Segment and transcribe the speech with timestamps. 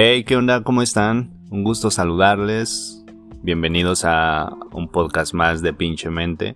[0.00, 0.62] Hey, ¿qué onda?
[0.62, 1.32] ¿Cómo están?
[1.50, 3.04] Un gusto saludarles.
[3.42, 6.54] Bienvenidos a un podcast más de Pinche Mente.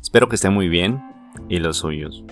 [0.00, 1.02] Espero que estén muy bien
[1.48, 2.22] y los suyos.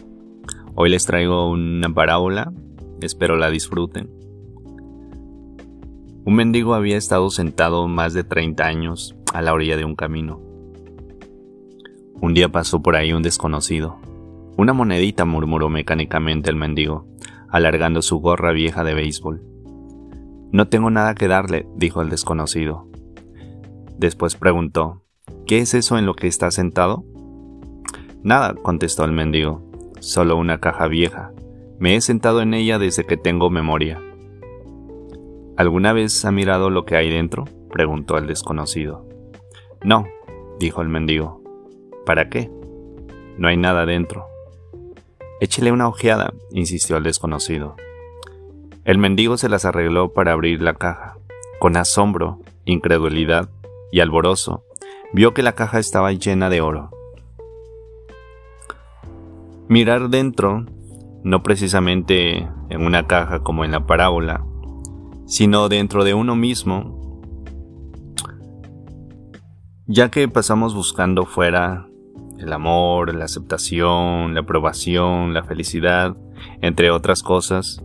[0.77, 2.53] Hoy les traigo una parábola.
[3.01, 4.09] Espero la disfruten.
[6.25, 10.41] Un mendigo había estado sentado más de 30 años a la orilla de un camino.
[12.21, 13.97] Un día pasó por ahí un desconocido.
[14.57, 17.09] Una monedita murmuró mecánicamente el mendigo,
[17.49, 19.54] alargando su gorra vieja de béisbol.
[20.55, 22.87] No tengo nada que darle, dijo el desconocido.
[23.99, 25.03] Después preguntó,
[25.49, 27.03] ¿Qué es eso en lo que está sentado?
[28.23, 29.69] Nada, contestó el mendigo,
[29.99, 31.33] solo una caja vieja.
[31.81, 34.01] Me he sentado en ella desde que tengo memoria.
[35.57, 37.47] ¿Alguna vez ha mirado lo que hay dentro?
[37.73, 39.09] preguntó el desconocido.
[39.83, 40.07] No,
[40.61, 41.43] dijo el mendigo.
[42.07, 42.49] ¿Para qué?
[43.39, 44.27] No hay nada dentro.
[45.41, 47.75] Échele una ojeada, insistió el desconocido.
[48.85, 51.17] El mendigo se las arregló para abrir la caja.
[51.59, 53.49] Con asombro, incredulidad
[53.91, 54.63] y alborozo,
[55.15, 56.91] vio que la caja estaba llena de oro.
[59.69, 60.67] Mirar dentro,
[61.23, 64.45] no precisamente en una caja como en la parábola,
[65.27, 67.23] sino dentro de uno mismo,
[69.87, 71.87] ya que pasamos buscando fuera
[72.39, 76.15] el amor, la aceptación, la aprobación, la felicidad,
[76.61, 77.83] entre otras cosas,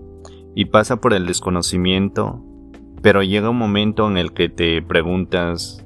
[0.55, 2.43] y pasa por el desconocimiento,
[3.01, 5.85] pero llega un momento en el que te preguntas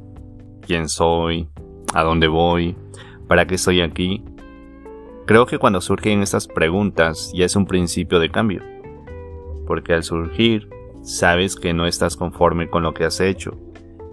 [0.61, 1.49] quién soy,
[1.93, 2.75] a dónde voy,
[3.27, 4.23] para qué estoy aquí.
[5.25, 8.61] Creo que cuando surgen estas preguntas ya es un principio de cambio,
[9.67, 10.69] porque al surgir
[11.01, 13.57] sabes que no estás conforme con lo que has hecho,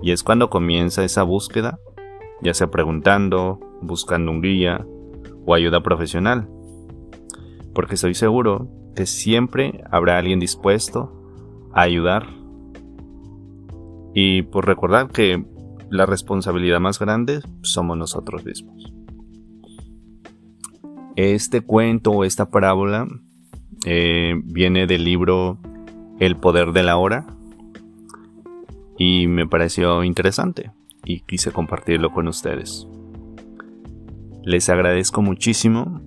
[0.02, 1.78] y es cuando comienza esa búsqueda,
[2.42, 4.86] ya sea preguntando, buscando un guía
[5.46, 6.48] o ayuda profesional.
[7.74, 8.68] Porque estoy seguro
[9.06, 11.12] siempre habrá alguien dispuesto
[11.72, 12.26] a ayudar.
[14.14, 15.44] Y por recordar que
[15.90, 18.92] la responsabilidad más grande somos nosotros mismos.
[21.16, 23.06] Este cuento o esta parábola
[23.84, 25.58] eh, viene del libro
[26.18, 27.26] El poder de la hora
[28.98, 30.70] y me pareció interesante
[31.04, 32.86] y quise compartirlo con ustedes.
[34.44, 36.00] Les agradezco muchísimo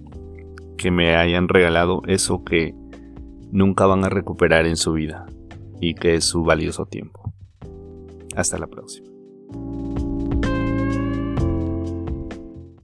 [0.78, 2.76] que me hayan regalado eso que
[3.54, 5.26] nunca van a recuperar en su vida
[5.80, 7.34] y que es su valioso tiempo.
[8.36, 9.08] Hasta la próxima.